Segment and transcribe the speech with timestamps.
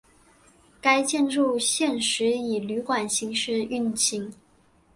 [0.81, 4.19] 该建筑现时以旅馆形式运作。